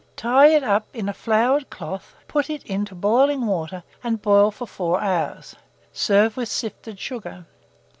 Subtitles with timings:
[0.15, 4.65] Tie it up in a floured cloth, put it into boiling water, and boil for
[4.65, 5.55] 4 hours:
[5.93, 7.45] serve with sifted sugar.